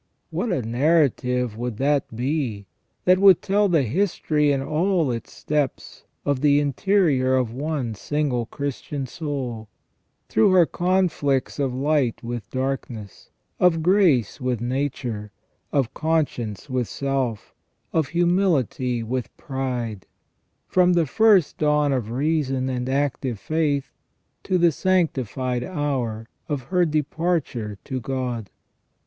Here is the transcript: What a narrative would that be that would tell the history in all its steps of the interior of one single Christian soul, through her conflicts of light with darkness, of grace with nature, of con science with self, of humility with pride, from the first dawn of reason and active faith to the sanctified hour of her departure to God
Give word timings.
What 0.31 0.51
a 0.51 0.63
narrative 0.63 1.55
would 1.55 1.77
that 1.77 2.15
be 2.15 2.65
that 3.05 3.19
would 3.19 3.39
tell 3.43 3.69
the 3.69 3.83
history 3.83 4.51
in 4.51 4.59
all 4.63 5.11
its 5.11 5.31
steps 5.31 6.05
of 6.25 6.41
the 6.41 6.59
interior 6.59 7.35
of 7.35 7.53
one 7.53 7.93
single 7.93 8.47
Christian 8.47 9.05
soul, 9.05 9.69
through 10.27 10.53
her 10.53 10.65
conflicts 10.65 11.59
of 11.59 11.71
light 11.75 12.23
with 12.23 12.49
darkness, 12.49 13.29
of 13.59 13.83
grace 13.83 14.41
with 14.41 14.59
nature, 14.59 15.31
of 15.71 15.93
con 15.93 16.25
science 16.25 16.67
with 16.67 16.87
self, 16.87 17.53
of 17.93 18.07
humility 18.07 19.03
with 19.03 19.37
pride, 19.37 20.07
from 20.67 20.93
the 20.93 21.05
first 21.05 21.59
dawn 21.59 21.93
of 21.93 22.09
reason 22.09 22.69
and 22.69 22.89
active 22.89 23.37
faith 23.39 23.93
to 24.45 24.57
the 24.57 24.71
sanctified 24.71 25.63
hour 25.63 26.27
of 26.49 26.63
her 26.63 26.85
departure 26.85 27.77
to 27.83 27.99
God 27.99 28.49